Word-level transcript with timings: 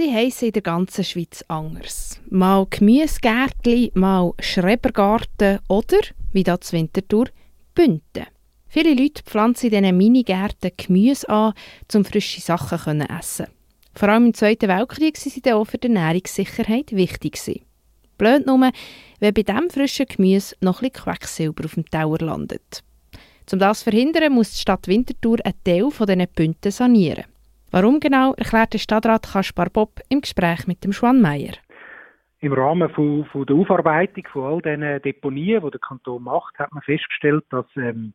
Sie 0.00 0.14
heissen 0.14 0.46
in 0.46 0.52
der 0.52 0.62
ganzen 0.62 1.04
Schweiz 1.04 1.44
anders. 1.48 2.22
Mal 2.30 2.66
Gemüsegärtli, 2.70 3.92
mal 3.92 4.32
Schrebergarten 4.38 5.58
oder, 5.68 5.98
wie 6.32 6.42
da 6.42 6.58
zu 6.58 6.72
Winterthur, 6.72 7.26
Bünten. 7.74 8.24
Viele 8.66 8.94
Leute 8.94 9.22
pflanzen 9.22 9.66
in 9.66 9.82
diesen 9.82 9.98
Minigärten 9.98 10.70
Gemüse 10.74 11.28
an, 11.28 11.52
um 11.94 12.06
frische 12.06 12.40
Sachen 12.40 13.02
zu 13.02 13.10
essen. 13.10 13.46
Vor 13.94 14.08
allem 14.08 14.28
im 14.28 14.32
Zweiten 14.32 14.70
Weltkrieg 14.70 15.18
waren 15.18 15.30
sie 15.30 15.52
auch 15.52 15.66
für 15.66 15.76
die 15.76 15.88
Ernährungssicherheit 15.88 16.92
wichtig. 16.92 17.66
Blöd 18.16 18.46
nur, 18.46 18.70
wenn 19.18 19.34
bei 19.34 19.42
diesem 19.42 19.68
frischen 19.68 20.06
Gemüse 20.06 20.56
noch 20.62 20.80
bisschen 20.80 20.94
Quecksilber 20.94 21.66
auf 21.66 21.74
dem 21.74 21.84
Tower 21.84 22.20
landet. 22.20 22.82
Um 23.52 23.58
das 23.58 23.80
zu 23.80 23.90
verhindern, 23.90 24.32
muss 24.32 24.52
die 24.52 24.60
Stadt 24.60 24.88
Winterthur 24.88 25.44
einen 25.44 25.62
Teil 25.62 25.90
von 25.90 26.06
diesen 26.06 26.26
Pünten 26.28 26.72
sanieren. 26.72 27.24
Warum 27.72 28.00
genau, 28.00 28.34
erklärt 28.34 28.72
der 28.72 28.78
Stadtrat 28.78 29.30
Kaspar 29.32 29.70
Bob 29.70 30.00
im 30.08 30.22
Gespräch 30.22 30.66
mit 30.66 30.82
dem 30.82 30.92
Schwan 30.92 31.20
Meier. 31.20 31.54
Im 32.40 32.52
Rahmen 32.52 32.90
von, 32.90 33.24
von, 33.26 33.46
der 33.46 33.54
Aufarbeitung 33.54 34.24
von 34.32 34.44
all 34.44 34.60
diesen 34.62 35.02
Deponien, 35.02 35.62
die 35.62 35.70
der 35.70 35.80
Kanton 35.80 36.24
macht, 36.24 36.58
hat 36.58 36.72
man 36.72 36.82
festgestellt, 36.82 37.44
dass 37.50 37.66
ähm, 37.76 38.12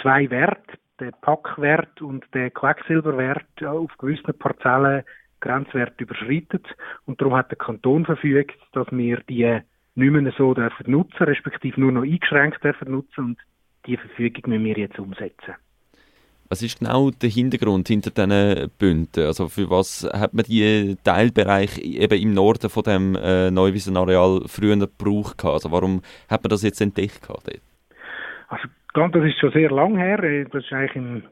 zwei 0.00 0.30
Werte, 0.30 0.78
der 1.00 1.10
Packwert 1.10 2.02
und 2.02 2.24
der 2.34 2.50
Quecksilberwert 2.50 3.64
auf 3.64 3.90
gewissen 3.98 4.38
Parzellen 4.38 5.02
Grenzwert 5.40 6.00
überschreitet. 6.00 6.64
Und 7.04 7.20
darum 7.20 7.34
hat 7.34 7.50
der 7.50 7.58
Kanton 7.58 8.04
verfügt, 8.04 8.58
dass 8.74 8.86
wir 8.92 9.18
die 9.28 9.60
nicht 9.96 10.10
mehr 10.12 10.32
so 10.38 10.54
dürfen 10.54 10.90
nutzen, 10.90 11.24
respektive 11.24 11.80
nur 11.80 11.90
noch 11.90 12.02
eingeschränkt 12.02 12.62
dürfen 12.62 12.92
nutzen 12.92 13.24
und 13.24 13.38
die 13.86 13.96
Verfügung 13.96 14.50
müssen 14.50 14.64
wir 14.64 14.78
jetzt 14.78 14.98
umsetzen. 15.00 15.54
Was 16.54 16.62
ist 16.62 16.78
genau 16.78 17.10
der 17.10 17.30
Hintergrund 17.30 17.88
hinter 17.88 18.12
diesen 18.12 18.70
Bünden? 18.78 19.26
Also 19.26 19.48
für 19.48 19.70
was 19.70 20.08
hat 20.12 20.34
man 20.34 20.44
die 20.44 20.94
Teilbereich 21.02 21.78
eben 21.78 22.22
im 22.22 22.32
Norden 22.32 22.70
von 22.70 22.84
dem 22.84 23.16
äh, 23.16 23.50
Neuwiesenareal 23.50 24.42
früher 24.46 24.76
gebraucht? 24.76 25.44
Also 25.44 25.72
warum 25.72 26.02
hat 26.30 26.44
man 26.44 26.50
das 26.50 26.62
jetzt 26.62 26.80
entdeckt 26.80 27.26
dort? 27.26 27.60
Also 28.46 28.68
das 28.94 29.24
ist 29.24 29.40
schon 29.40 29.50
sehr 29.50 29.68
lang 29.72 29.96
her. 29.96 30.22
Äh, 30.22 30.44
das 30.44 30.62
war 30.70 30.78
eigentlich 30.78 30.94
im, 30.94 31.22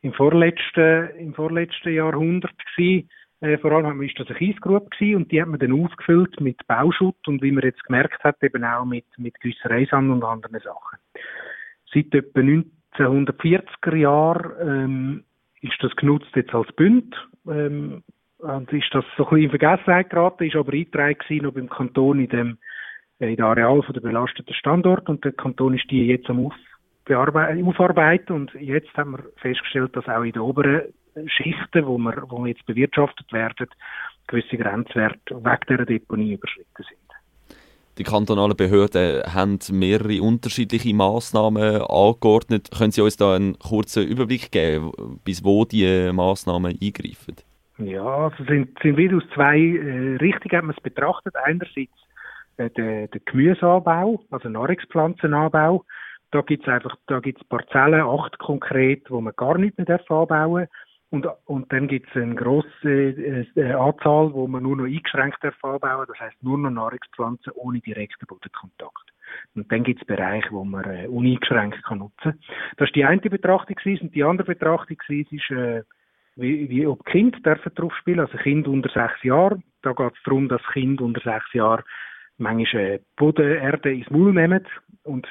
im, 0.00 0.14
vorletzten, 0.14 1.10
im 1.18 1.34
vorletzten 1.34 1.92
Jahrhundert 1.92 2.56
gewesen. 2.74 3.10
Äh, 3.42 3.58
vor 3.58 3.72
allem 3.72 4.00
war 4.00 4.08
das 4.16 4.26
eine 4.28 4.38
Kiesgrube 4.38 4.88
und 5.14 5.30
die 5.30 5.42
hat 5.42 5.48
man 5.48 5.60
dann 5.60 5.84
ausgefüllt 5.84 6.40
mit 6.40 6.66
Bauschutt 6.66 7.28
und 7.28 7.42
wie 7.42 7.52
man 7.52 7.62
jetzt 7.62 7.84
gemerkt 7.84 8.24
hat, 8.24 8.42
eben 8.42 8.64
auch 8.64 8.86
mit, 8.86 9.04
mit 9.18 9.38
gewissen 9.38 9.70
Reisern 9.70 10.10
und 10.10 10.24
anderen 10.24 10.60
Sachen. 10.60 10.98
Seit 11.92 12.14
etwa 12.14 12.40
1940er 12.96 13.96
Jahren 13.96 14.52
ähm, 14.60 15.24
ist 15.60 15.76
das 15.80 15.94
genutzt 15.96 16.30
jetzt 16.34 16.54
als 16.54 16.70
Bünd. 16.72 17.14
Ähm, 17.48 18.02
und 18.38 18.72
ist 18.72 18.92
das 18.92 19.04
so 19.16 19.24
ein 19.24 19.30
bisschen 19.30 19.50
in 19.50 19.58
Vergessenheit 19.58 20.10
geraten, 20.10 20.44
ist 20.44 20.56
aber 20.56 20.72
eingetragen 20.72 21.36
noch 21.42 21.54
beim 21.54 21.68
Kanton 21.68 22.18
in 22.18 22.28
dem 22.28 22.58
äh, 23.20 23.30
in 23.30 23.36
der 23.36 23.46
Areal 23.46 23.82
von 23.82 23.94
der 23.94 24.00
belasteten 24.00 24.54
Standort 24.54 25.08
und 25.08 25.24
der 25.24 25.32
Kanton 25.32 25.74
ist 25.74 25.88
die 25.90 26.06
jetzt 26.06 26.28
am 26.28 26.50
Aufarbeiten 27.08 28.32
und 28.32 28.52
jetzt 28.54 28.92
haben 28.96 29.12
wir 29.12 29.24
festgestellt, 29.36 29.94
dass 29.96 30.08
auch 30.08 30.22
in 30.22 30.32
den 30.32 30.42
oberen 30.42 30.82
Schichten, 31.26 31.86
wo 31.86 31.98
wir, 31.98 32.24
wo 32.28 32.46
jetzt 32.46 32.64
bewirtschaftet 32.66 33.32
werden, 33.32 33.68
gewisse 34.26 34.56
Grenzwerte 34.56 35.36
wegen 35.36 35.58
dieser 35.68 35.86
Deponie 35.86 36.34
überschritten 36.34 36.84
sind. 36.88 37.01
Die 37.98 38.04
kantonalen 38.04 38.56
Behörden 38.56 39.22
haben 39.34 39.58
mehrere 39.70 40.22
unterschiedliche 40.22 40.94
Massnahmen 40.94 41.82
angeordnet. 41.82 42.70
Können 42.76 42.90
Sie 42.90 43.02
uns 43.02 43.18
da 43.18 43.34
einen 43.34 43.58
kurzen 43.58 44.06
Überblick 44.06 44.50
geben, 44.50 44.92
bis 45.24 45.44
wo 45.44 45.66
die 45.66 46.10
Massnahmen 46.12 46.78
eingreifen? 46.80 47.36
Ja, 47.78 48.28
es 48.28 48.46
sind, 48.46 48.78
sind 48.82 48.96
wieder 48.96 49.16
aus 49.16 49.24
zwei 49.34 49.58
äh, 49.58 50.16
Richtungen 50.16 50.66
wir 50.68 50.74
es 50.76 50.82
betrachtet. 50.82 51.34
Einerseits 51.36 51.92
äh, 52.56 52.70
der, 52.70 53.08
der 53.08 53.20
Gemüseanbau, 53.24 54.22
also 54.30 54.48
Nahrungspflanzenanbau. 54.48 55.84
Da 56.30 56.40
gibt 56.40 56.66
es 56.66 56.72
einfach, 56.72 56.96
da 57.08 57.20
gibt's 57.20 57.44
Parzellen, 57.44 58.00
acht 58.00 58.38
konkret, 58.38 59.10
wo 59.10 59.20
man 59.20 59.34
gar 59.36 59.58
nicht 59.58 59.76
mehr 59.76 60.00
anbauen 60.08 60.28
darf. 60.60 60.68
Und, 61.12 61.26
und 61.44 61.70
dann 61.70 61.88
gibt 61.88 62.08
es 62.08 62.16
eine 62.16 62.34
grosse 62.34 62.88
äh, 62.88 63.46
äh, 63.54 63.72
Anzahl, 63.72 64.32
wo 64.32 64.48
man 64.48 64.62
nur 64.62 64.78
noch 64.78 64.86
eingeschränkt 64.86 65.44
darf 65.44 65.62
anbauen 65.62 66.06
das 66.08 66.18
heißt 66.18 66.42
nur 66.42 66.56
noch 66.56 66.70
Nahrungspflanzen 66.70 67.52
ohne 67.54 67.80
direkten 67.80 68.26
Bodenkontakt. 68.26 69.12
Und 69.54 69.70
dann 69.70 69.84
gibt 69.84 70.00
es 70.00 70.06
Bereiche, 70.06 70.50
wo 70.52 70.64
man 70.64 70.84
äh, 70.84 71.06
uneingeschränkt 71.06 71.84
kann 71.84 71.98
nutzen 71.98 72.16
kann. 72.22 72.38
Das 72.78 72.88
ist 72.88 72.96
die 72.96 73.04
eine 73.04 73.20
Betrachtung 73.20 73.76
gewesen. 73.76 74.04
Und 74.04 74.14
die 74.14 74.24
andere 74.24 74.46
Betrachtung 74.46 74.96
gewesen, 74.96 75.36
ist, 75.36 75.50
äh, 75.50 75.82
wie, 76.36 76.70
wie 76.70 76.86
ob 76.86 77.04
Kinder 77.04 77.38
dürfen 77.40 77.74
drauf 77.74 77.94
spielen, 77.96 78.20
also 78.20 78.38
Kind 78.38 78.66
unter 78.66 78.88
sechs 78.88 79.22
Jahren. 79.22 79.62
Da 79.82 79.92
geht 79.92 80.14
es 80.14 80.22
darum, 80.24 80.48
dass 80.48 80.62
Kind 80.72 81.02
unter 81.02 81.20
sechs 81.20 81.52
Jahren 81.52 81.82
manchmal 82.38 82.84
äh, 82.84 83.00
Bodenerde 83.16 83.92
ins 83.92 84.08
Maul 84.08 84.32
nehmen 84.32 84.66
und 85.02 85.28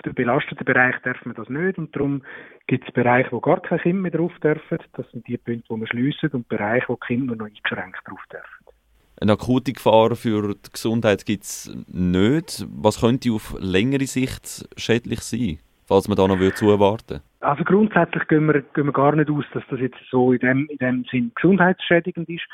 auf 0.00 0.04
dem 0.04 0.14
belasteten 0.14 0.64
Bereich 0.64 0.96
darf 1.02 1.22
man 1.26 1.34
das 1.34 1.48
nicht 1.48 1.76
und 1.76 1.94
darum 1.94 2.22
gibt 2.66 2.88
es 2.88 2.94
Bereiche, 2.94 3.32
wo 3.32 3.40
gar 3.40 3.60
kein 3.60 3.78
Kind 3.80 4.00
mehr 4.00 4.10
drauf 4.10 4.32
dürfen. 4.42 4.78
Das 4.94 5.10
sind 5.10 5.26
die 5.26 5.36
Punkte, 5.36 5.64
wo 5.68 5.76
wir 5.76 5.86
schliessen 5.86 6.30
und 6.30 6.48
Bereiche, 6.48 6.88
wo 6.88 6.96
Kinder 6.96 7.36
noch 7.36 7.46
eingeschränkt 7.46 8.00
drauf 8.06 8.20
dürfen. 8.32 8.46
Eine 9.20 9.32
akute 9.32 9.74
Gefahr 9.74 10.16
für 10.16 10.54
die 10.54 10.72
Gesundheit 10.72 11.26
gibt 11.26 11.42
es 11.42 11.70
nicht. 11.86 12.66
Was 12.74 13.00
könnte 13.00 13.30
auf 13.32 13.54
längere 13.60 14.06
Sicht 14.06 14.66
schädlich 14.78 15.20
sein, 15.20 15.58
falls 15.86 16.08
man 16.08 16.16
da 16.16 16.26
noch 16.26 16.38
zuwarten 16.54 17.20
Also 17.40 17.62
grundsätzlich 17.64 18.26
gehen 18.28 18.46
wir, 18.46 18.62
gehen 18.62 18.86
wir 18.86 18.92
gar 18.92 19.14
nicht 19.14 19.28
aus, 19.28 19.44
dass 19.52 19.64
das 19.68 19.80
jetzt 19.80 19.98
so 20.10 20.32
in 20.32 20.38
dem, 20.38 20.66
in 20.70 20.78
dem 20.78 21.04
Sinn 21.10 21.32
gesundheitsschädigend 21.34 22.30
ist. 22.30 22.44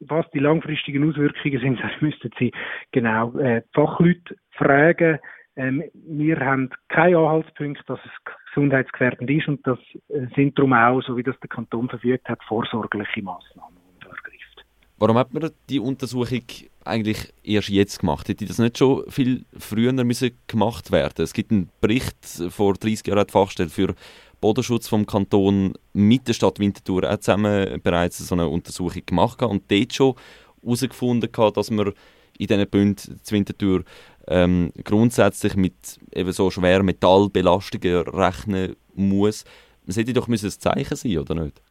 Was 0.00 0.28
die 0.32 0.40
langfristigen 0.40 1.08
Auswirkungen 1.08 1.60
sind, 1.60 1.80
das 1.82 1.92
müssten 2.00 2.30
Sie 2.36 2.50
genau 2.90 3.38
äh, 3.38 3.62
Fachleute 3.72 4.34
fragen. 4.50 5.20
Ähm, 5.56 5.82
wir 5.94 6.38
haben 6.38 6.70
keine 6.88 7.18
Anhaltspunkte, 7.18 7.82
dass 7.86 7.98
es 8.04 8.34
gesundheitsgefährdend 8.52 9.30
ist 9.30 9.48
und 9.48 9.66
das 9.66 9.78
äh, 10.08 10.26
sind 10.34 10.58
darum 10.58 10.74
auch, 10.74 11.00
so 11.02 11.16
wie 11.16 11.22
das 11.22 11.38
der 11.40 11.48
Kanton 11.48 11.88
verfügt 11.88 12.28
hat, 12.28 12.42
vorsorgliche 12.44 13.22
Massnahmen, 13.22 13.76
die 14.02 14.06
ergreift. 14.06 14.64
Warum 14.98 15.16
hat 15.16 15.32
man 15.32 15.50
die 15.68 15.80
Untersuchung 15.80 16.42
eigentlich 16.84 17.32
erst 17.42 17.70
jetzt 17.70 18.00
gemacht? 18.00 18.28
Hätte 18.28 18.44
das 18.44 18.58
nicht 18.58 18.78
schon 18.78 19.10
viel 19.10 19.44
früher 19.58 19.92
müssen 19.92 20.38
gemacht 20.46 20.92
werden? 20.92 21.22
Es 21.22 21.32
gibt 21.32 21.50
einen 21.50 21.70
Bericht 21.80 22.16
vor 22.50 22.74
30 22.74 23.06
Jahren, 23.06 23.20
hat 23.20 23.58
die 23.58 23.68
für 23.68 23.94
Bodenschutz 24.40 24.88
vom 24.88 25.06
Kanton 25.06 25.72
mit 25.94 26.28
der 26.28 26.34
Stadt 26.34 26.58
Winterthur 26.58 27.10
auch 27.10 27.16
zusammen 27.16 27.80
bereits 27.82 28.18
so 28.18 28.34
eine 28.34 28.48
Untersuchung 28.48 29.02
gemacht 29.06 29.42
und 29.42 29.70
dort 29.70 29.94
schon 29.94 30.14
herausgefunden, 30.62 31.30
dass 31.54 31.70
man 31.70 31.92
in 32.38 32.46
diesen 32.46 32.68
Bünden 32.68 33.20
zur 33.22 33.36
Winterthur 33.36 33.84
ähm, 34.28 34.72
grundsätzlich 34.84 35.56
mit 35.56 35.98
eben 36.12 36.32
so 36.32 36.50
schweren 36.50 36.86
Metallbelastungen 36.86 38.08
rechnen 38.08 38.76
muss. 38.94 39.44
Das 39.86 39.96
hätte 39.96 40.12
doch 40.12 40.28
ein 40.28 40.36
Zeichen 40.36 40.96
sein, 40.96 41.18
oder 41.18 41.34
nicht? 41.34 41.62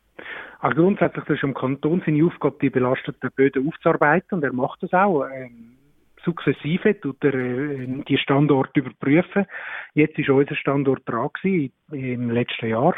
Also 0.60 0.82
grundsätzlich 0.82 1.26
ist 1.26 1.38
es 1.38 1.44
im 1.44 1.54
Kanton 1.54 2.02
seine 2.06 2.26
Aufgabe, 2.26 2.58
die 2.62 2.70
belasteten 2.70 3.30
Böden 3.36 3.68
aufzuarbeiten 3.68 4.38
und 4.38 4.44
er 4.44 4.54
macht 4.54 4.82
das 4.82 4.94
auch. 4.94 5.26
Ähm, 5.26 5.78
sukzessive 6.24 7.00
tut 7.00 7.24
er 7.24 7.34
äh, 7.34 8.04
die 8.08 8.18
Standorte 8.18 8.80
überprüfen. 8.80 9.46
Jetzt 9.94 10.18
ist 10.18 10.30
unser 10.30 10.56
Standort 10.56 11.08
dran 11.08 11.30
gewesen, 11.42 11.74
im 11.92 12.32
letzten 12.32 12.70
Jahr. 12.70 12.96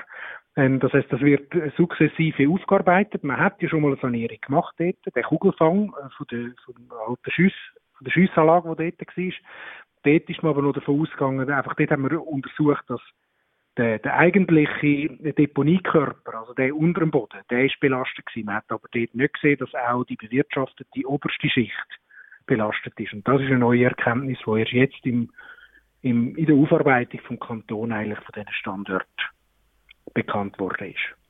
Ähm, 0.56 0.80
das 0.80 0.94
heißt, 0.94 1.12
das 1.12 1.22
wird 1.22 1.52
sukzessive 1.76 2.50
aufgearbeitet. 2.50 3.24
Man 3.24 3.38
hat 3.38 3.62
ja 3.62 3.70
schon 3.70 3.82
mal 3.82 3.92
eine 3.92 4.02
Sanierung 4.02 4.38
gemacht 4.42 4.76
dort, 4.78 5.16
den 5.16 5.24
Kugelfang 5.24 5.94
äh, 5.94 6.10
von 6.16 6.28
der, 6.32 6.40
der 6.40 6.98
alten 7.08 7.32
Schüsse 7.32 7.56
von 7.98 8.06
der 8.06 8.12
Schiessanlage, 8.12 8.76
die 8.76 8.96
dort 8.98 9.18
war. 9.18 9.34
Dort 10.04 10.30
ist 10.30 10.44
man 10.44 10.52
aber 10.52 10.62
noch 10.62 10.74
davon 10.74 11.02
ausgegangen, 11.02 11.50
einfach 11.50 11.76
dort 11.76 11.92
haben 11.92 12.10
wir 12.10 12.26
untersucht, 12.26 12.84
dass 12.88 13.02
der, 13.78 14.00
der 14.00 14.18
eigentliche 14.18 15.10
Deponiekörper, 15.34 16.40
also 16.40 16.54
der 16.54 16.76
unter 16.76 17.02
dem 17.02 17.12
Boden, 17.12 17.40
der 17.50 17.66
ist 17.66 17.80
belastet 17.80 18.26
gewesen. 18.26 18.46
Man 18.46 18.56
hat 18.56 18.66
aber 18.70 18.88
dort 18.92 19.14
nicht 19.14 19.34
gesehen, 19.34 19.58
dass 19.60 19.74
auch 19.76 20.04
die 20.06 20.16
bewirtschaftete 20.16 21.08
oberste 21.08 21.50
Schicht 21.50 22.00
belastet 22.48 23.00
ist. 23.00 23.14
Und 23.14 23.28
das 23.28 23.42
ist 23.42 23.48
eine 23.48 23.60
neue 23.60 23.86
Erkenntnis, 23.86 24.40
die 24.46 24.60
erst 24.60 24.72
jetzt 24.72 25.06
im, 25.06 25.32
im, 26.02 26.36
in 26.36 26.46
der 26.46 26.56
Aufarbeitung 26.56 27.20
vom 27.22 27.40
Kanton 27.40 27.92
eigentlich 27.92 28.20
von 28.20 28.34
diesen 28.34 28.54
Standorten 28.54 29.26
bekannt 30.14 30.58
worden 30.58 30.92
ist. 30.92 31.27